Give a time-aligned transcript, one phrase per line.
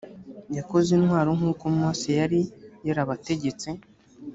[0.57, 2.41] yakoze intwaro nk uko mose yari
[2.87, 3.67] yarabategetse